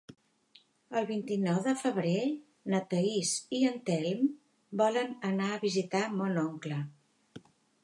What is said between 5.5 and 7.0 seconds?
a visitar mon oncle.